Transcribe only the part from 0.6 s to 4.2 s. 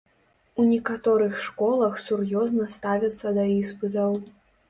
У некаторых школах сур'ёзна ставяцца да іспытаў.